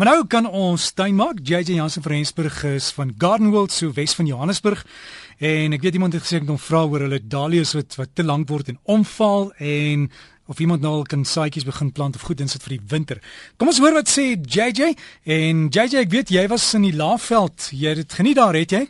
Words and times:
Maar 0.00 0.14
nou 0.14 0.26
kan 0.32 0.46
ons 0.48 0.84
tuin 0.96 1.12
maak. 1.12 1.42
JJ 1.44 1.74
Jansen 1.74 2.00
van 2.02 2.12
Rensburg 2.12 2.62
is 2.64 2.86
van 2.96 3.10
Garden 3.18 3.50
World 3.52 3.72
so 3.72 3.92
Wes 3.92 4.14
van 4.16 4.24
Johannesburg. 4.26 4.80
En 5.36 5.76
ek 5.76 5.82
weet 5.84 5.98
iemand 5.98 6.14
het 6.16 6.24
gesê 6.24 6.38
ek 6.38 6.46
moet 6.48 6.62
vra 6.64 6.86
oor 6.88 7.04
hulle 7.04 7.18
dahlias 7.20 7.74
wat 7.76 7.98
wat 7.98 8.14
te 8.16 8.24
lank 8.24 8.48
word 8.48 8.70
en 8.72 8.78
omval 8.96 9.50
en 9.60 10.06
of 10.48 10.62
iemand 10.64 10.80
nou 10.80 10.94
al 11.02 11.04
kan 11.04 11.26
saadjies 11.28 11.68
begin 11.68 11.92
plant 11.92 12.16
of 12.16 12.24
goed 12.24 12.40
insit 12.40 12.64
vir 12.64 12.78
die 12.78 12.86
winter. 12.94 13.20
Kom 13.60 13.68
ons 13.68 13.82
hoor 13.84 13.98
wat 13.98 14.08
sê 14.08 14.40
JJ 14.40 14.94
en 15.36 15.66
JJ 15.68 16.06
ek 16.06 16.16
weet 16.16 16.32
jy 16.32 16.46
was 16.48 16.70
in 16.80 16.88
die 16.88 16.96
Laagveld. 16.96 17.68
Jy 17.68 17.92
het 17.92 18.00
dit 18.00 18.18
geniet 18.22 18.40
daar, 18.40 18.56
het 18.56 18.72
jy? 18.72 18.86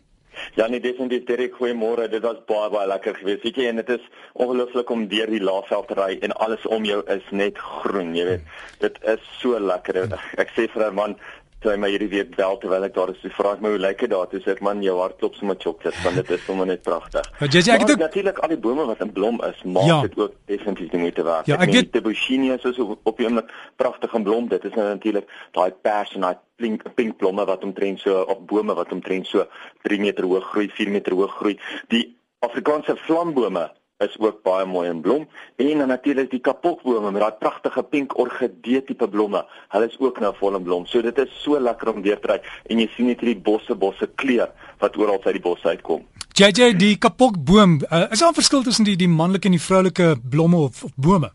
Ja 0.54 0.66
nee, 0.66 0.80
definitief 0.80 1.24
Derek, 1.28 1.54
goeiemôre. 1.54 2.08
Dit 2.10 2.24
was 2.26 2.40
baie 2.46 2.70
baie 2.70 2.88
lekker 2.90 3.14
geweest. 3.20 3.42
Weet 3.46 3.60
jy, 3.60 3.66
en 3.70 3.76
dit 3.76 3.92
is 3.96 4.08
ongelooflik 4.32 4.90
om 4.90 5.06
deur 5.08 5.30
die 5.30 5.42
laafveld 5.42 5.88
te 5.88 5.98
ry 5.98 6.16
en 6.26 6.34
alles 6.46 6.66
om 6.66 6.84
jou 6.84 7.02
is 7.14 7.28
net 7.30 7.58
groen, 7.58 8.14
jy 8.16 8.24
weet. 8.32 8.48
Dit 8.82 8.98
is 9.12 9.28
so 9.38 9.60
lekker. 9.60 10.02
Ek 10.42 10.50
sê 10.56 10.66
vir 10.72 10.88
'n 10.90 10.94
man 10.94 11.16
toe 11.60 11.76
my 11.76 11.90
hierdie 11.92 12.08
week 12.08 12.34
bel 12.36 12.56
terwyl 12.60 12.86
ek 12.86 12.94
daar 12.96 13.12
is, 13.12 13.18
sy 13.20 13.30
vra 13.36 13.52
my 13.60 13.72
hoe 13.74 13.80
lyk 13.80 14.00
dit 14.04 14.12
daar? 14.12 14.28
Toe 14.30 14.40
sê 14.40 14.54
ek 14.54 14.62
man, 14.64 14.80
jou 14.84 14.96
hart 15.00 15.18
klop 15.20 15.34
sommer 15.36 15.58
choklet, 15.60 15.96
want 16.04 16.16
dit 16.20 16.30
is 16.36 16.44
sommer 16.46 16.68
net 16.68 16.82
pragtig. 16.86 17.26
Ja, 17.40 17.48
jy 17.52 17.62
sê 17.66 17.74
ek 17.74 17.84
het 17.84 18.00
natuurlik 18.00 18.40
al 18.40 18.54
die 18.54 18.60
bome 18.64 18.86
wat 18.88 19.02
in 19.04 19.12
blom 19.16 19.40
is, 19.44 19.58
maak 19.64 19.88
ja. 19.88 19.98
dit 20.06 20.16
ook 20.20 20.36
definitief 20.50 20.92
die 20.94 21.02
moeite 21.02 21.24
werd. 21.26 21.50
Ja, 21.50 21.58
ek 21.60 21.74
weet 21.76 21.92
die 21.96 22.04
Buchinia 22.04 22.56
is 22.56 22.64
so 22.76 22.96
op 22.96 23.20
die 23.20 23.28
oomblik 23.28 23.52
pragtig 23.80 24.14
in 24.16 24.24
blom. 24.28 24.48
Dit 24.52 24.64
is 24.68 24.76
nou 24.78 24.86
natuurlik 24.88 25.28
daai 25.56 25.68
pers 25.84 26.14
en 26.16 26.24
daai 26.28 26.38
pink 26.60 26.84
pink 26.96 27.18
blomme 27.20 27.44
wat 27.48 27.64
omtrent 27.64 28.00
so 28.00 28.22
op 28.32 28.46
bome 28.48 28.76
wat 28.76 28.92
omtrent 28.92 29.28
so 29.28 29.44
3 29.88 30.00
meter 30.00 30.28
hoog 30.28 30.48
groei, 30.52 30.68
4 30.76 30.94
meter 30.96 31.16
hoog 31.16 31.36
groei. 31.40 31.58
Die 31.92 32.06
Afrikaanse 32.44 32.96
vlambome 33.04 33.68
is 34.04 34.16
ook 34.18 34.42
baie 34.46 34.66
mooi 34.66 34.88
in 34.88 35.00
blom 35.04 35.26
en 35.56 35.78
dan 35.78 35.88
natuurlik 35.88 36.30
die 36.30 36.40
kapokbome 36.40 37.10
met 37.10 37.22
daai 37.22 37.38
pragtige 37.38 37.82
pink 37.82 38.16
orgidee 38.18 38.82
tipe 38.84 39.08
blomme. 39.08 39.44
Hulle 39.74 39.88
is 39.88 39.98
ook 40.00 40.20
nou 40.20 40.32
vol 40.38 40.56
in 40.56 40.64
blom. 40.64 40.86
So 40.86 41.02
dit 41.04 41.18
is 41.18 41.34
so 41.42 41.60
lekker 41.60 41.92
om 41.92 42.02
deur 42.02 42.20
te 42.20 42.32
ry 42.32 42.38
en 42.68 42.80
jy 42.80 42.88
sien 42.94 43.10
net 43.12 43.20
hierdie 43.20 43.42
bosse 43.50 43.76
bosse 43.76 44.08
kleur 44.22 44.52
wat 44.80 44.96
oral 44.96 45.20
uit 45.24 45.36
die 45.36 45.44
bosse 45.44 45.68
uitkom. 45.68 46.06
JJ 46.40 46.72
die 46.80 46.94
kapokboom, 46.96 47.80
uh, 47.90 48.06
is 48.10 48.22
daar 48.22 48.30
'n 48.30 48.40
verskil 48.40 48.62
tussen 48.62 48.84
die 48.84 48.96
die 48.96 49.08
manlike 49.08 49.44
en 49.44 49.58
die 49.58 49.60
vroulike 49.60 50.16
blomme 50.30 50.56
of, 50.56 50.84
of 50.84 50.90
bome? 50.96 51.32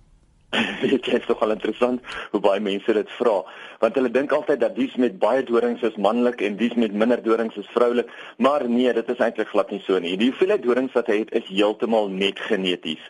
dit 0.82 1.08
is 1.08 1.28
nogal 1.28 1.52
interessant 1.52 2.02
hoe 2.32 2.42
baie 2.42 2.60
mense 2.60 2.94
dit 2.94 3.10
vra 3.20 3.44
want 3.82 3.98
hulle 4.00 4.12
dink 4.12 4.32
altyd 4.36 4.62
dat 4.62 4.76
dies 4.76 4.96
met 5.02 5.18
baie 5.20 5.44
dorings 5.44 5.84
is 5.88 5.98
manlik 6.02 6.42
en 6.46 6.58
dies 6.60 6.74
met 6.80 6.94
minder 6.94 7.22
dorings 7.24 7.58
is 7.60 7.70
vroulik 7.74 8.12
maar 8.38 8.64
nee 8.70 8.94
dit 8.94 9.10
is 9.14 9.24
eintlik 9.24 9.52
glad 9.52 9.72
nie 9.72 9.82
so 9.86 10.00
nie. 10.00 10.16
Die 10.20 10.30
hoeveelheid 10.32 10.64
dorings 10.64 10.96
wat 10.98 11.10
hy 11.12 11.20
het 11.24 11.34
is 11.38 11.48
heeltemal 11.50 12.10
net 12.12 12.40
geneties. 12.48 13.02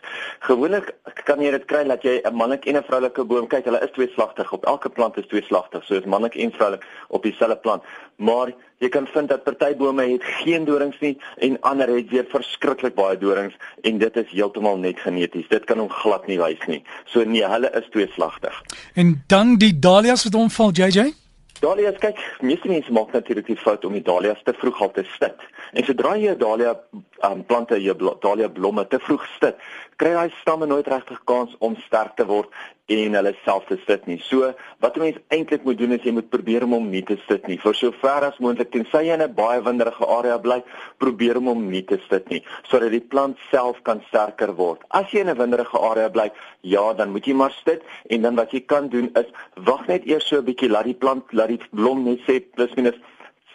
Gewoonlik 0.46 0.92
kan 1.28 1.42
jy 1.42 1.52
dit 1.54 1.66
kry 1.70 1.84
dat 1.88 2.04
jy 2.06 2.20
'n 2.24 2.34
manlik 2.34 2.66
en 2.66 2.76
'n 2.76 2.88
vroulike 2.88 3.24
boom 3.24 3.46
kyk 3.46 3.64
hulle 3.64 3.82
is 3.82 3.94
tweeslagtig 3.94 4.52
op 4.52 4.66
elke 4.66 4.88
plant 4.88 5.16
is 5.16 5.26
tweeslagtig 5.26 5.84
so 5.84 5.94
is 5.94 6.04
manlik 6.04 6.36
en 6.36 6.52
vroulik 6.52 6.84
op 7.08 7.22
dieselfde 7.22 7.56
plant 7.56 7.82
maar 8.16 8.52
jy 8.78 8.88
kan 8.88 9.06
vind 9.06 9.28
dat 9.28 9.44
party 9.44 9.74
bome 9.76 10.04
het 10.08 10.24
geen 10.42 10.64
dorings 10.64 10.96
nie 11.00 11.16
en 11.44 11.60
ander 11.60 11.88
het 11.88 12.08
weer 12.10 12.26
verskriklik 12.28 12.94
baie 12.94 13.18
dorings 13.18 13.54
en 13.82 13.98
dit 13.98 14.16
is 14.16 14.30
heeltemal 14.30 14.78
net 14.78 15.00
geneties. 15.00 15.48
Dit 15.48 15.64
kan 15.64 15.78
hom 15.78 15.90
glad 15.90 16.26
nie 16.26 16.38
wys 16.40 16.66
nie. 16.66 16.82
So 17.04 17.24
nee 17.24 17.44
hulle 17.44 17.70
is 17.72 17.88
tweeslagtig. 17.90 18.62
En 18.94 19.22
dan 19.26 19.56
die 19.56 19.78
dahlias 19.78 20.24
wat 20.24 20.34
omval 20.34 20.72
JJ 20.72 21.12
Dahlias 21.60 21.96
kyk, 22.02 22.18
meeste 22.44 22.68
mense 22.68 22.92
maak 22.92 23.14
natuurlik 23.16 23.46
die 23.48 23.56
fout 23.56 23.84
om 23.88 23.94
die 23.96 24.04
dahlias 24.04 24.42
te 24.44 24.52
vroeg 24.58 24.80
al 24.84 24.90
te 24.92 25.04
stit. 25.14 25.40
En 25.72 25.84
sodra 25.84 26.16
jy 26.16 26.30
'n 26.30 26.38
dahlia 26.38 26.76
um, 27.24 27.44
plante, 27.44 27.74
jy 27.80 27.94
dahlia 28.20 28.48
blomme 28.48 28.86
te 28.86 28.98
vroeg 28.98 29.26
stit, 29.36 29.56
kry 29.96 30.12
daai 30.12 30.30
stamme 30.40 30.66
nooit 30.66 30.86
regtig 30.86 31.20
kans 31.24 31.56
om 31.58 31.76
sterk 31.86 32.16
te 32.16 32.26
word 32.26 32.48
en 32.92 33.16
hulle 33.18 33.32
self 33.42 33.64
te 33.66 33.78
sit 33.86 34.06
nie. 34.06 34.18
So, 34.22 34.52
wat 34.80 34.96
'n 34.96 35.00
mens 35.00 35.18
eintlik 35.28 35.64
moet 35.64 35.78
doen 35.78 35.92
is 35.92 36.02
jy 36.02 36.12
moet 36.12 36.30
probeer 36.30 36.62
om 36.64 36.72
hom 36.72 36.90
nie 36.90 37.02
te 37.02 37.16
sit 37.28 37.46
nie. 37.48 37.58
Vir 37.58 37.74
sover 37.74 38.24
as 38.24 38.38
moontlik 38.38 38.70
tensy 38.70 39.02
jy 39.06 39.14
in 39.14 39.22
'n 39.22 39.34
baie 39.34 39.60
winderige 39.62 40.06
area 40.06 40.38
bly, 40.38 40.62
probeer 40.98 41.36
om 41.36 41.46
hom 41.46 41.70
nie 41.70 41.82
te 41.82 41.98
sit 42.08 42.28
nie 42.30 42.42
sodat 42.68 42.90
die 42.90 43.00
plant 43.00 43.36
self 43.50 43.82
kan 43.82 44.02
sterker 44.08 44.54
word. 44.54 44.80
As 44.90 45.10
jy 45.10 45.20
in 45.20 45.30
'n 45.30 45.38
winderige 45.38 45.78
area 45.78 46.08
bly, 46.08 46.30
ja, 46.60 46.92
dan 46.92 47.10
moet 47.10 47.26
jy 47.26 47.34
maar 47.34 47.54
sit 47.64 47.82
en 48.08 48.22
dan 48.22 48.36
wat 48.36 48.52
jy 48.52 48.60
kan 48.60 48.88
doen 48.88 49.10
is 49.14 49.26
wag 49.54 49.86
net 49.88 50.06
eers 50.06 50.28
so 50.28 50.36
'n 50.36 50.44
bietjie 50.44 50.68
laat 50.68 50.84
die 50.84 50.94
plant 50.94 51.24
laat 51.32 51.48
die 51.48 51.60
blom 51.72 52.04
net 52.04 52.20
sê 52.20 52.40
plus 52.54 52.74
minus 52.74 52.94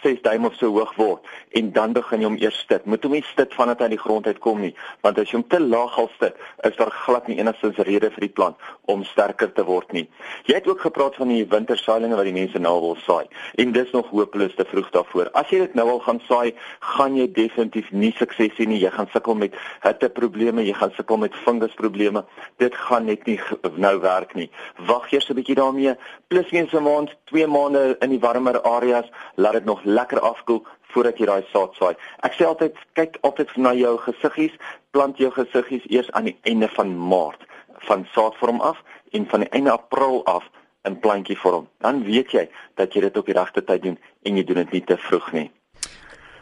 6 0.04 0.22
duim 0.22 0.46
of 0.46 0.56
so 0.56 0.72
hoog 0.72 0.94
word 0.98 1.28
en 1.58 1.72
dan 1.72 1.94
begin 1.94 2.22
jy 2.22 2.30
hom 2.30 2.38
eers 2.42 2.60
stit. 2.64 2.86
Moet 2.86 3.04
hom 3.04 3.16
nie 3.18 3.24
stit 3.32 3.54
vandat 3.54 3.80
hy 3.80 3.90
uit 3.90 3.96
die 3.96 4.02
grond 4.02 4.28
uitkom 4.28 4.62
nie, 4.62 4.74
want 5.06 5.20
as 5.20 5.32
jy 5.32 5.40
hom 5.40 5.48
te 5.52 5.60
laag 5.60 5.98
al 6.00 6.10
stit, 6.16 6.38
is 6.68 6.76
daar 6.80 6.92
glad 7.06 7.28
nie 7.28 7.40
enigstens 7.40 7.80
rede 7.88 8.12
vir 8.16 8.28
die 8.28 8.34
plant 8.40 8.70
om 8.92 9.04
sterker 9.08 9.52
te 9.54 9.66
word 9.68 9.92
nie. 9.96 10.06
Jy 10.48 10.60
het 10.60 10.68
ook 10.68 10.82
gepraat 10.86 11.16
van 11.20 11.32
die 11.34 11.44
wintersaailinge 11.52 12.18
wat 12.20 12.30
die 12.30 12.36
mense 12.36 12.60
nou 12.60 12.76
wil 12.82 12.98
saai 13.06 13.28
en 13.62 13.74
dis 13.76 13.92
nog 13.96 14.10
hopeloos 14.12 14.56
te 14.56 14.66
vroeg 14.68 14.90
daarvoor. 14.96 15.32
As 15.38 15.50
jy 15.52 15.64
dit 15.66 15.76
nou 15.80 15.88
al 15.96 16.02
gaan 16.06 16.22
saai, 16.28 16.54
gaan 16.96 17.18
jy 17.20 17.28
definitief 17.36 17.92
nie 17.92 18.14
sukses 18.18 18.56
hê 18.58 18.68
nie. 18.68 18.80
Jy 18.82 18.92
gaan 18.96 19.10
sukkel 19.14 19.38
met 19.38 19.56
hitteprobleme, 19.86 20.66
jy 20.66 20.76
gaan 20.78 20.94
sukkel 20.98 21.20
met 21.22 21.36
fungusprobleme. 21.46 22.24
Dit 22.62 22.76
gaan 22.88 23.08
net 23.10 23.26
nie 23.30 23.40
nou 23.82 23.94
werk 24.04 24.36
nie. 24.36 24.50
Wag 24.88 25.12
eers 25.12 25.30
'n 25.30 25.36
bietjie 25.36 25.56
daarmee, 25.56 25.96
plus 26.28 26.52
eens 26.52 26.74
'n 26.74 26.84
maand, 26.84 27.16
2 27.26 27.48
maande 27.48 27.96
in 28.00 28.10
die 28.10 28.20
warmer 28.20 28.62
areas, 28.62 29.06
laat 29.36 29.54
dit 29.54 29.66
nog 29.66 29.84
lekker 29.94 30.20
afkoel 30.20 30.64
voordat 30.94 31.20
jy 31.20 31.28
daai 31.30 31.44
saad 31.52 31.76
saai. 31.80 31.94
Ek 32.28 32.36
sê 32.38 32.48
altyd 32.48 32.80
kyk 33.00 33.20
altyd 33.28 33.54
na 33.58 33.74
jou 33.78 33.94
gesiggies, 34.06 34.56
plant 34.96 35.20
jou 35.22 35.32
gesiggies 35.36 35.86
eers 35.90 36.10
aan 36.18 36.30
die 36.32 36.38
einde 36.50 36.70
van 36.76 36.96
Maart 36.98 37.48
van 37.88 38.06
saadvorm 38.14 38.60
af 38.62 38.82
en 39.12 39.28
van 39.32 39.46
die 39.46 39.50
einde 39.50 39.72
April 39.72 40.22
af 40.26 40.48
in 40.88 41.00
plantjie 41.00 41.38
vorm. 41.38 41.68
Dan 41.82 42.04
weet 42.04 42.34
jy 42.36 42.48
dat 42.80 42.94
jy 42.94 43.06
dit 43.08 43.18
op 43.18 43.30
die 43.30 43.38
regte 43.38 43.64
tyd 43.64 43.86
doen 43.86 43.98
en 44.28 44.38
jy 44.38 44.44
doen 44.44 44.62
dit 44.64 44.76
nie 44.78 44.84
te 44.86 44.98
vroeg 44.98 45.32
nie. 45.38 45.48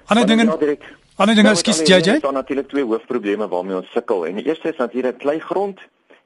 Ander 0.09 0.25
dinge 0.27 0.77
Ander 1.19 1.35
dinge 1.35 1.55
skies 1.59 1.81
JJ. 1.83 2.19
Daar 2.23 2.31
is 2.31 2.37
natuurlik 2.39 2.69
twee 2.71 2.85
hoofprobleme 2.87 3.47
waarmee 3.47 3.75
ons 3.75 3.91
sukkel 3.91 4.25
en 4.25 4.39
die 4.39 4.45
eerste 4.47 4.71
is 4.71 4.77
natuurlik 4.79 5.17
kleigrond 5.19 5.81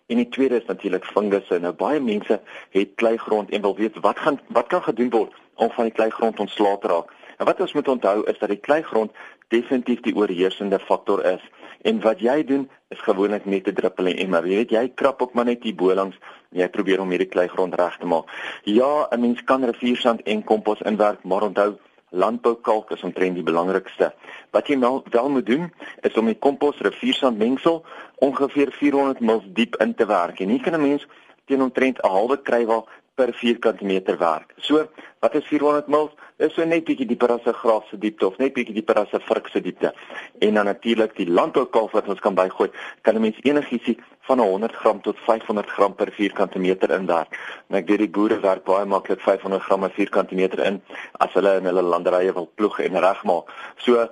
en 0.07 0.19
die 0.21 0.29
tweede 0.29 0.59
is 0.61 0.67
natuurlik 0.69 1.05
fungusse. 1.05 1.57
Nou 1.59 1.73
baie 1.73 1.99
mense 1.99 2.41
het 2.75 2.91
kleigrond 3.01 3.49
en 3.49 3.61
wil 3.61 3.75
weet 3.75 3.97
wat 4.05 4.19
gaan 4.19 4.37
wat 4.53 4.69
kan 4.69 4.83
gedoen 4.85 5.09
word 5.09 5.42
om 5.55 5.71
van 5.71 5.83
die 5.83 5.93
kleigrond 5.93 6.39
ontslae 6.39 6.77
te 6.79 6.87
raak. 6.87 7.11
En 7.37 7.45
wat 7.45 7.59
ons 7.59 7.73
moet 7.73 7.87
onthou 7.87 8.23
is 8.29 8.39
dat 8.39 8.49
die 8.49 8.59
kleigrond 8.59 9.11
definitief 9.47 10.01
die 10.01 10.15
oorheersende 10.15 10.79
faktor 10.79 11.23
is. 11.25 11.43
En 11.81 11.99
wat 12.01 12.21
jy 12.23 12.43
doen 12.47 12.69
is 12.93 13.01
gewoonlik 13.03 13.45
net 13.45 13.67
'n 13.67 13.73
druppel 13.73 14.07
en 14.07 14.17
emmer. 14.17 14.47
Jy 14.47 14.55
weet 14.55 14.71
jy 14.71 14.91
krap 14.95 15.21
ook 15.21 15.33
maar 15.33 15.45
net 15.45 15.63
hier 15.63 15.75
bo 15.75 15.93
langs 15.93 16.17
en 16.51 16.59
jy 16.59 16.69
probeer 16.69 17.01
om 17.01 17.09
hierdie 17.09 17.33
kleigrond 17.35 17.75
reg 17.75 17.97
te 17.97 18.05
maak. 18.05 18.25
Ja, 18.63 19.07
'n 19.11 19.19
mens 19.19 19.43
kan 19.43 19.63
riviersand 19.63 20.21
en 20.23 20.43
kompos 20.43 20.81
inwerk, 20.81 21.23
maar 21.23 21.41
onthou 21.41 21.77
landboukalk 22.09 22.91
is 22.91 23.03
omtrent 23.03 23.35
die 23.35 23.43
belangrikste. 23.43 24.13
Wat 24.51 24.67
jy 24.67 24.75
nou 24.75 25.01
wel 25.09 25.29
moet 25.29 25.45
doen 25.45 25.73
is 26.01 26.17
om 26.17 26.25
die 26.25 26.37
kompos 26.37 26.77
riviersand 26.85 27.37
mengsel 27.37 27.85
ongeveer 28.15 28.71
400 28.71 29.19
ml 29.19 29.41
diep 29.57 29.75
in 29.75 29.95
te 29.95 30.05
werk. 30.05 30.39
En 30.39 30.49
hier 30.49 30.61
kan 30.61 30.73
'n 30.73 30.81
mens 30.81 31.07
teen 31.45 31.61
omtrent 31.61 31.97
'n 32.01 32.07
halwe 32.07 32.37
krywal 32.41 32.87
per 33.15 33.33
vierkante 33.33 33.85
meter 33.85 34.17
werk. 34.17 34.53
So, 34.57 34.87
wat 35.19 35.35
is 35.35 35.45
400 35.45 35.87
ml? 35.87 36.09
Dis 36.41 36.53
so 36.55 36.65
net 36.65 36.85
bietjie 36.87 37.05
dieper 37.05 37.31
as 37.31 37.45
'n 37.45 37.53
gras 37.53 37.85
se 37.89 37.97
diepte 37.97 38.25
of 38.25 38.37
net 38.37 38.53
bietjie 38.53 38.73
dieper 38.73 38.97
as 38.97 39.13
'n 39.13 39.21
vrug 39.21 39.49
se 39.49 39.61
diepte. 39.61 39.93
En 40.39 40.53
dan 40.53 40.65
natuurlik 40.65 41.15
die 41.15 41.29
landboukalf 41.29 41.91
wat 41.91 42.07
ons 42.07 42.19
kan 42.19 42.35
bygooi, 42.35 42.71
kan 43.01 43.15
'n 43.15 43.21
mens 43.21 43.37
enigiets 43.41 44.01
van 44.21 44.39
100 44.39 44.75
gram 44.75 45.01
tot 45.01 45.17
500 45.19 45.69
gram 45.69 45.95
per 45.95 46.11
vierkante 46.11 46.59
meter 46.59 46.89
inwerk. 46.91 47.39
En 47.69 47.77
ek 47.77 47.87
weet 47.87 47.97
die 47.97 48.09
boere 48.09 48.39
werk 48.39 48.63
baie 48.63 48.85
maklik 48.85 49.21
500 49.21 49.61
gram 49.61 49.79
per 49.79 49.91
vierkante 49.91 50.35
meter 50.35 50.59
in 50.65 50.81
as 51.11 51.33
hulle 51.33 51.57
in 51.57 51.65
hulle 51.65 51.81
landerye 51.81 52.33
wil 52.33 52.49
ploeg 52.55 52.79
en 52.79 52.99
regmaak. 52.99 53.51
So 53.77 54.09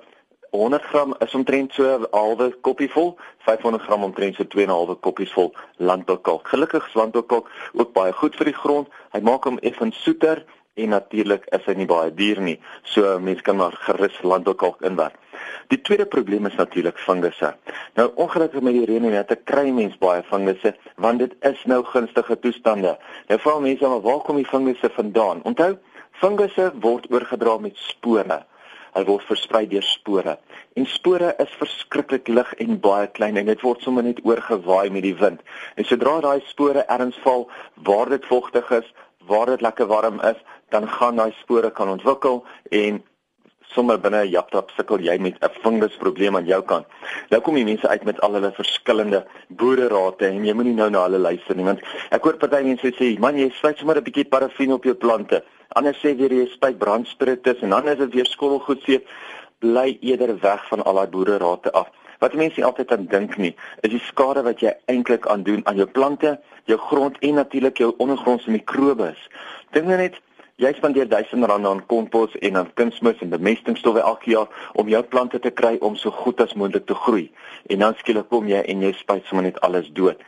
100 0.52 0.82
gram 0.82 1.14
is 1.18 1.34
omtrent 1.34 1.72
so 1.72 1.84
'n 1.98 2.06
halwe 2.12 2.46
koppie 2.60 2.90
vol, 2.90 3.16
500 3.38 3.82
gram 3.82 4.02
omtrent 4.04 4.34
so 4.36 4.44
2 4.44 4.62
en 4.62 4.68
'n 4.68 4.72
halwe 4.72 4.94
koppies 4.94 5.32
vol 5.32 5.54
landboukalk. 5.76 6.48
Gelukkig 6.48 6.86
is 6.86 6.94
landboukalk 6.94 7.48
ook 7.72 7.92
baie 7.92 8.12
goed 8.12 8.36
vir 8.36 8.44
die 8.44 8.60
grond. 8.62 8.88
Hy 9.12 9.20
maak 9.20 9.44
hom 9.44 9.58
effens 9.58 10.02
soeter 10.02 10.44
en 10.74 10.88
natuurlik 10.88 11.46
is 11.56 11.64
hy 11.64 11.74
nie 11.74 11.86
baie 11.86 12.14
duur 12.14 12.40
nie. 12.40 12.60
So 12.82 13.18
mense 13.18 13.42
kan 13.42 13.56
maar 13.56 13.72
gerus 13.72 14.22
landboukalk 14.22 14.82
inwerk. 14.82 15.16
Die 15.68 15.80
tweede 15.80 16.06
probleem 16.06 16.46
is 16.46 16.54
natuurlik 16.54 16.98
fungusse. 16.98 17.54
Nou 17.94 18.10
ongelukkig 18.14 18.60
met 18.60 18.72
die 18.72 18.84
reën 18.84 19.04
en 19.04 19.16
hitte 19.16 19.36
kry 19.44 19.70
mense 19.70 19.98
baie 19.98 20.22
fungusse 20.22 20.76
want 20.96 21.18
dit 21.18 21.34
is 21.40 21.64
nou 21.64 21.82
gunstige 21.84 22.38
toestande. 22.38 22.98
Nou 23.28 23.40
vra 23.40 23.58
mense 23.58 23.88
maar 23.88 24.00
waar 24.00 24.20
kom 24.20 24.36
die 24.36 24.52
fungusse 24.52 24.90
vandaan? 24.90 25.42
Onthou, 25.42 25.78
fungusse 26.10 26.72
word 26.80 27.08
oorgedra 27.10 27.58
met 27.58 27.76
spore 27.76 28.44
hy 28.94 29.04
word 29.08 29.24
versprei 29.28 29.66
deur 29.68 29.84
spore. 29.86 30.36
En 30.76 30.86
spore 30.86 31.34
is 31.44 31.54
verskriklik 31.60 32.28
lig 32.28 32.54
en 32.64 32.80
baie 32.80 33.06
klein 33.16 33.36
en 33.36 33.46
dit 33.46 33.64
word 33.64 33.82
sommer 33.84 34.04
net 34.04 34.20
oorgewaai 34.24 34.90
met 34.90 35.06
die 35.06 35.16
wind. 35.16 35.40
En 35.76 35.88
sodra 35.88 36.20
daai 36.20 36.40
spore 36.48 36.84
erns 36.96 37.18
val 37.24 37.48
waar 37.88 38.12
dit 38.12 38.26
vogtig 38.26 38.70
is, 38.70 38.92
waar 39.28 39.46
dit 39.46 39.64
lekker 39.64 39.86
warm 39.86 40.20
is, 40.20 40.38
dan 40.70 40.88
gaan 40.88 41.16
daai 41.16 41.32
spore 41.40 41.70
kan 41.70 41.88
ontwikkel 41.88 42.44
en 42.70 43.02
sommer 43.74 43.98
binne 43.98 44.24
'n 44.24 44.30
japtap 44.30 44.70
sukkel 44.76 45.00
jy 45.00 45.18
met 45.18 45.36
'n 45.40 45.54
fungusprobleem 45.62 46.36
aan 46.36 46.46
jou 46.46 46.62
kant. 46.62 46.86
Nou 47.30 47.40
kom 47.40 47.54
die 47.54 47.64
mense 47.64 47.88
uit 47.88 48.04
met 48.04 48.20
al 48.20 48.34
hulle 48.34 48.52
verskillende 48.52 49.24
boererate 49.48 50.26
en 50.26 50.44
jy 50.44 50.52
moenie 50.52 50.74
nou 50.74 50.90
na 50.90 51.02
hulle 51.02 51.18
luister 51.18 51.56
nie 51.56 51.64
want 51.64 51.80
ek 52.10 52.22
hoor 52.22 52.36
party 52.36 52.62
mense 52.62 52.92
sê 52.98 53.18
man 53.18 53.38
jy 53.38 53.50
spuit 53.50 53.78
sommer 53.78 53.96
'n 53.96 54.04
bietjie 54.04 54.28
parafin 54.28 54.72
op 54.72 54.84
jou 54.84 54.94
plante 54.94 55.42
Ander 55.78 55.94
sê 55.96 56.14
weer 56.18 56.32
jy 56.32 56.46
spuit 56.52 56.78
brandspiritus 56.78 57.62
en 57.64 57.74
dan 57.74 57.88
is 57.88 57.98
dit 57.98 58.14
weer 58.14 58.28
skottelgoedseep. 58.28 59.08
Bly 59.64 59.98
eerder 60.00 60.34
weg 60.40 60.64
van 60.68 60.82
al 60.84 61.00
daai 61.00 61.12
boererate 61.14 61.72
af. 61.72 61.88
Wat 62.22 62.34
mense 62.38 62.60
nie 62.60 62.66
altyd 62.66 62.92
aan 62.92 63.06
dink 63.10 63.36
nie, 63.36 63.54
is 63.82 63.90
die 63.90 64.02
skade 64.06 64.42
wat 64.46 64.60
jy 64.62 64.74
eintlik 64.92 65.26
aan 65.26 65.42
doen 65.42 65.64
aan 65.66 65.80
jou 65.80 65.88
plante, 65.90 66.36
jou 66.70 66.78
grond 66.78 67.18
en 67.18 67.40
natuurlik 67.40 67.80
jou 67.82 67.94
ondergrondse 67.98 68.50
mikrobes. 68.50 69.18
Dink 69.74 69.90
net 69.90 70.20
Jy 70.60 70.70
spandeer 70.76 71.08
duisende 71.08 71.48
rande 71.48 71.68
aan 71.68 71.80
kompos 71.90 72.34
en 72.38 72.56
aan 72.60 72.68
kunsmis 72.78 73.18
en 73.24 73.32
bemestingstowwe 73.32 74.02
elke 74.04 74.30
jaar 74.30 74.68
om 74.78 74.88
jou 74.88 75.00
plante 75.02 75.40
te 75.42 75.50
kry 75.50 75.78
om 75.80 75.96
so 75.96 76.12
goed 76.12 76.40
as 76.44 76.52
moontlik 76.54 76.84
te 76.86 76.94
groei. 76.94 77.24
En 77.66 77.82
dan 77.82 77.96
skielik 77.98 78.28
kom 78.30 78.46
jy 78.46 78.60
en 78.60 78.84
jy 78.84 78.92
spuit 78.94 79.24
sommer 79.26 79.48
net 79.48 79.58
alles 79.66 79.88
dood. 79.96 80.20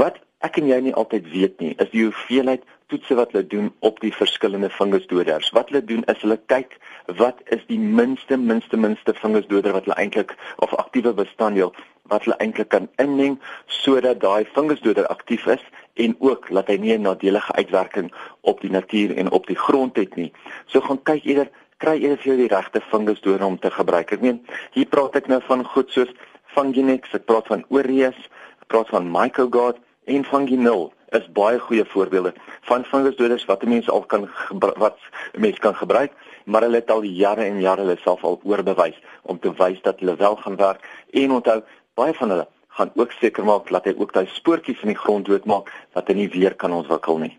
Wat 0.00 0.18
ek 0.42 0.58
en 0.58 0.70
jy 0.72 0.80
nie 0.88 0.94
altyd 0.96 1.28
weet 1.30 1.60
nie, 1.60 1.74
is 1.78 1.92
die 1.92 2.08
hoeveelheid 2.08 2.64
toetse 2.88 3.14
wat 3.14 3.32
hulle 3.32 3.46
doen 3.46 3.68
op 3.84 4.00
die 4.00 4.12
verskillende 4.14 4.70
fungusdoders. 4.70 5.50
Wat 5.56 5.68
hulle 5.68 5.84
doen 5.84 6.04
is 6.08 6.20
hulle 6.24 6.38
kyk 6.52 6.78
wat 7.20 7.40
is 7.54 7.64
die 7.68 7.78
minste 7.78 8.36
minste 8.36 8.76
minste 8.76 9.14
fungusdoder 9.14 9.72
wat 9.76 9.86
hulle 9.88 9.96
eintlik 10.00 10.34
of 10.64 10.74
aktiewe 10.74 11.12
bestanddeel 11.16 11.72
wat 12.12 12.24
hulle 12.24 12.36
eintlik 12.44 12.70
kan 12.72 12.88
inmeng 13.04 13.38
sodat 13.80 14.20
daai 14.24 14.44
fungusdoder 14.56 15.08
aktief 15.12 15.46
is 15.46 15.64
en 16.04 16.16
ook 16.24 16.48
laat 16.54 16.68
hy 16.72 16.76
nie 16.76 16.94
'n 16.96 17.06
nadelige 17.08 17.52
uitwerking 17.52 18.12
op 18.40 18.60
die 18.60 18.70
natuur 18.70 19.16
en 19.16 19.30
op 19.30 19.46
die 19.46 19.56
grond 19.56 19.96
het 19.96 20.16
nie. 20.16 20.32
So 20.66 20.80
gaan 20.80 21.02
kyk 21.02 21.24
eerder 21.24 21.50
kry 21.78 22.02
eers 22.02 22.24
jy 22.24 22.36
die 22.36 22.48
regte 22.48 22.80
fungusdoder 22.80 23.46
om 23.46 23.58
te 23.58 23.70
gebruik. 23.70 24.12
Ek 24.12 24.20
meen, 24.20 24.40
hier 24.72 24.86
praat 24.86 25.16
ek 25.16 25.28
nou 25.28 25.40
van 25.40 25.64
goed 25.64 25.90
soos 25.90 26.12
Funginex, 26.46 27.12
ek 27.14 27.24
praat 27.24 27.46
van 27.46 27.64
Oreus, 27.68 28.18
ek 28.62 28.66
praat 28.66 28.88
van 28.88 29.10
Mycogard 29.10 29.76
en 30.04 30.24
Funginil 30.24 30.92
is 31.16 31.26
baie 31.32 31.58
goeie 31.58 31.84
voorbeelde 31.84 32.34
van 32.68 32.84
fungusdoders 32.84 33.44
wat 33.48 33.64
mense 33.64 33.90
al 33.90 34.04
kan 34.06 34.28
wat 34.76 34.98
mense 35.32 35.60
kan 35.60 35.74
gebruik, 35.74 36.12
maar 36.44 36.62
hulle 36.62 36.80
het 36.82 36.90
al 36.90 37.02
jare 37.02 37.44
en 37.44 37.60
jare 37.60 37.84
hulle 37.84 37.96
self 38.02 38.24
al 38.24 38.40
oorbewys 38.42 38.96
om 39.22 39.40
te 39.40 39.52
wys 39.58 39.82
dat 39.82 40.00
hulle 40.00 40.16
wel 40.16 40.36
gaan 40.36 40.56
werk 40.56 40.84
en 41.10 41.36
onthou 41.40 41.62
baie 41.94 42.14
van 42.14 42.30
hulle 42.30 42.48
gaan 42.78 42.90
ook 42.94 43.12
seker 43.20 43.44
maak 43.44 43.70
dat 43.74 43.84
hy 43.84 43.94
ook 43.98 44.12
daai 44.14 44.26
spoortjies 44.32 44.82
in 44.86 44.94
die 44.94 45.02
grond 45.02 45.26
doodmaak 45.26 45.72
dat 45.96 46.08
hy 46.08 46.14
nie 46.14 46.30
weer 46.30 46.54
kan 46.54 46.72
ontwikkel 46.72 47.18
nie. 47.18 47.34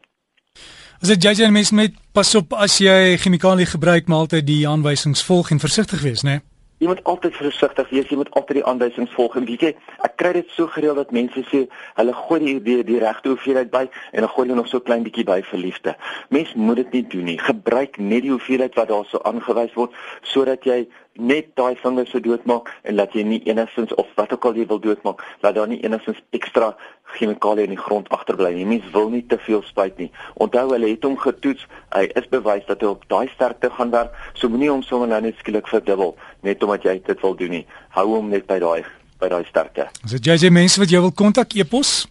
As 0.99 1.07
dit 1.07 1.23
jy 1.23 1.47
mens 1.47 1.71
met 1.71 1.95
pas 2.11 2.35
op 2.35 2.53
as 2.53 2.81
jy 2.83 3.15
chemikalie 3.17 3.65
gebruik, 3.65 4.07
maar 4.07 4.25
altyd 4.25 4.47
die 4.47 4.67
aanwysings 4.67 5.23
volg 5.23 5.51
en 5.51 5.61
versigtig 5.63 6.01
wees, 6.03 6.25
né? 6.27 6.39
Nee? 6.39 6.58
Jy 6.79 6.87
moet 6.87 7.01
altyd 7.11 7.35
versigtig 7.35 7.89
wees, 7.91 8.07
jy 8.07 8.15
moet 8.15 8.29
altyd 8.39 8.61
die 8.61 8.65
aanwysings 8.71 9.11
volg. 9.11 9.33
En 9.35 9.47
weet 9.47 9.65
jy, 9.65 9.71
ek 10.07 10.13
kry 10.21 10.31
dit 10.37 10.53
so 10.55 10.71
gereeld 10.71 10.95
dat 11.01 11.11
mense 11.15 11.43
sê 11.49 11.65
hulle 11.97 12.13
gooi 12.15 12.39
die 12.45 12.53
die, 12.63 12.77
die 12.87 13.01
regte 13.03 13.33
hoeveelheid 13.33 13.71
by 13.73 13.81
en 13.89 14.23
dan 14.23 14.31
gooi 14.31 14.45
hulle 14.47 14.59
nog 14.61 14.69
so 14.71 14.79
klein 14.79 15.03
bietjie 15.03 15.25
by 15.27 15.41
vir 15.49 15.59
liefde. 15.59 15.95
Mens 16.31 16.53
moet 16.55 16.79
dit 16.83 16.95
nie 16.95 17.03
doen 17.15 17.27
nie. 17.33 17.37
Gebruik 17.43 17.99
net 17.99 18.23
die 18.23 18.31
hoeveelheid 18.31 18.79
wat 18.79 18.93
daar 18.93 19.03
so 19.11 19.19
aangewys 19.27 19.75
word 19.75 19.99
sodat 20.23 20.63
jy 20.63 20.85
net 21.15 21.49
daai 21.59 21.75
vingers 21.81 22.11
se 22.11 22.19
doodmaak 22.23 22.69
en 22.83 22.95
laat 22.95 23.13
jy 23.15 23.23
nie 23.27 23.39
enigstens 23.49 23.93
of 23.95 24.07
wat 24.15 24.33
ook 24.33 24.45
al 24.45 24.59
jy 24.59 24.65
wil 24.69 24.79
doodmaak, 24.79 25.23
laat 25.43 25.55
daar 25.55 25.67
nie 25.67 25.81
enigstens 25.83 26.21
ekstra 26.35 26.73
chemikalieë 27.17 27.67
in 27.67 27.73
die 27.75 27.81
grond 27.81 28.09
agterbly 28.15 28.51
nie. 28.55 28.65
Mens 28.65 28.85
wil 28.93 29.09
nie 29.09 29.23
te 29.27 29.39
veel 29.45 29.63
spuit 29.67 29.97
nie. 29.97 30.11
Onthou 30.35 30.67
hulle 30.73 30.91
het 30.91 31.03
hom 31.03 31.17
getoets. 31.19 31.65
Hy 31.95 32.05
is 32.19 32.29
bewys 32.31 32.67
dat 32.69 32.83
hy 32.85 32.93
op 32.93 33.07
daai 33.11 33.27
sterkte 33.33 33.71
gaan 33.73 33.91
werk. 33.95 34.13
So 34.37 34.51
moenie 34.51 34.69
hom 34.71 34.85
sommer 34.85 35.09
nou 35.09 35.21
net 35.25 35.39
skielik 35.41 35.67
verdubbel 35.71 36.15
net 36.45 36.63
omdat 36.63 36.85
jy 36.87 36.99
dit 37.05 37.25
wil 37.25 37.35
doen 37.39 37.59
nie. 37.59 37.65
Hou 37.97 38.07
hom 38.13 38.29
net 38.29 38.47
by 38.47 38.59
daai 38.61 38.85
by 39.19 39.27
daai 39.27 39.43
sterkte. 39.49 39.89
As 40.05 40.15
jy 40.15 40.37
jy 40.39 40.53
mense 40.53 40.79
wat 40.79 40.93
jy 40.93 41.01
wil 41.03 41.11
kontak 41.11 41.57
e-pos 41.57 42.07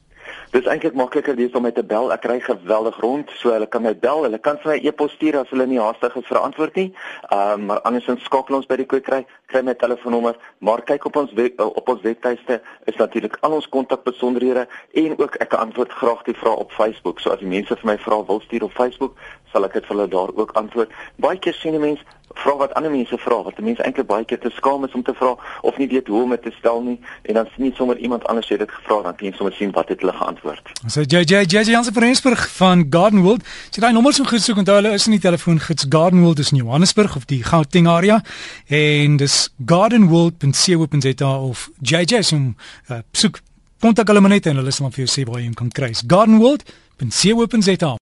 Dit 0.49 0.63
is 0.63 0.69
eintlik 0.73 0.95
makliker 0.97 1.37
dis 1.37 1.53
om 1.53 1.63
my 1.63 1.71
te 1.77 1.83
bel. 1.85 2.07
Ek 2.15 2.23
kry 2.25 2.39
geweldig 2.41 2.97
rond, 3.03 3.29
so 3.37 3.51
hulle 3.53 3.67
kan 3.69 3.83
my 3.85 3.91
bel. 4.01 4.23
Hulle 4.25 4.39
kan 4.41 4.57
vir 4.63 4.71
my 4.71 4.77
e-pos 4.89 5.13
stuur 5.13 5.37
as 5.43 5.51
hulle 5.53 5.67
nie 5.69 5.77
haastig 5.77 6.15
is 6.17 6.25
vir 6.25 6.39
antwoord 6.41 6.79
nie. 6.81 6.87
Ehm 7.29 7.53
um, 7.53 7.67
maar 7.69 7.83
andersins 7.91 8.25
skakel 8.25 8.57
ons 8.57 8.69
by 8.71 8.79
die 8.81 8.87
kry 8.89 9.21
kry 9.53 9.63
my 9.63 9.75
telefoonnommer. 9.77 10.39
Maar 10.65 10.81
kyk 10.89 11.05
op 11.11 11.19
ons 11.21 11.35
web, 11.37 11.61
op 11.61 11.93
ons 11.93 12.01
webtuiste 12.01 12.63
is 12.89 12.97
natuurlik 12.97 13.37
al 13.45 13.59
ons 13.59 13.69
kontakbesonderhede 13.69 14.65
en 15.05 15.19
ook 15.21 15.37
ek 15.45 15.59
antwoord 15.59 15.93
graag 16.01 16.25
die 16.25 16.37
vrae 16.41 16.57
op 16.65 16.73
Facebook. 16.73 17.21
So 17.21 17.37
as 17.37 17.45
die 17.45 17.53
mense 17.53 17.77
vir 17.77 17.93
my 17.93 17.99
vra 18.01 18.23
wil 18.31 18.41
stuur 18.47 18.71
op 18.71 18.73
Facebook, 18.73 19.21
sal 19.53 19.69
ek 19.69 19.77
dit 19.77 19.85
vir 19.85 19.97
hulle 19.99 20.09
daar 20.17 20.33
ook 20.33 20.57
antwoord. 20.57 20.97
Baie 21.21 21.37
keer 21.39 21.61
sien 21.61 21.77
'n 21.77 21.85
mens 21.85 22.01
vra 22.43 22.55
wat 22.63 22.75
ander 22.79 22.91
mense 22.91 23.19
vra 23.25 23.39
wat 23.47 23.61
mense 23.69 23.83
eintlik 23.83 24.07
baie 24.07 24.25
keer 24.25 24.41
te 24.43 24.51
skaam 24.57 24.85
is 24.87 24.95
om 24.99 25.03
te 25.07 25.15
vra 25.21 25.35
of 25.63 25.79
nie 25.81 25.89
weet 25.93 26.07
hoe 26.13 26.23
om 26.23 26.35
dit 26.37 26.43
te 26.43 26.53
stel 26.59 26.83
nie 26.83 26.97
en 27.23 27.41
dan 27.41 27.49
sien 27.55 27.67
jy 27.69 27.73
sommer 27.77 27.99
iemand 27.99 28.27
anders 28.33 28.49
het 28.53 28.63
dit 28.65 28.75
gevra 28.79 29.01
dan 29.07 29.17
kan 29.17 29.29
jy 29.29 29.35
sommer 29.37 29.57
sien 29.59 29.73
wat 29.77 29.89
het 29.93 30.05
hulle 30.05 30.15
geantwoord. 30.21 30.73
So 30.87 31.03
JJ 31.03 31.45
JJ 31.47 31.75
Jansen 31.75 31.95
van 31.95 32.03
Rensburg 32.03 32.47
van 32.57 32.87
Garden 32.91 33.23
World. 33.27 33.45
Sy 33.71 33.83
daai 33.85 33.93
nommers 33.93 34.19
moet 34.23 34.33
gesoek 34.35 34.63
onthou 34.65 34.79
hulle 34.81 34.95
is 34.99 35.09
in 35.11 35.17
die 35.19 35.25
telefoongids 35.27 35.87
Garden 35.89 36.23
World 36.23 36.39
is 36.45 36.53
in 36.53 36.63
Johannesburg 36.63 37.17
of 37.17 37.27
die 37.31 37.43
Gauteng 37.45 37.89
area 37.89 38.23
en 38.67 39.17
dis 39.17 39.37
gardenworld.co.za 39.67 41.35
of 41.51 41.69
JJ 41.81 42.23
se 42.23 42.37
uh, 42.37 43.03
soek 43.13 43.41
kontak 43.83 44.11
hulle 44.11 44.29
net 44.29 44.47
en 44.51 44.61
hulle 44.61 44.75
sal 44.75 44.91
vir 44.91 45.07
jou 45.07 45.11
sê 45.13 45.27
waar 45.29 45.41
jy 45.43 45.51
hom 45.51 45.59
kan 45.59 45.73
kry. 45.75 45.93
Garden 46.07 46.39
World.co.za 46.43 47.97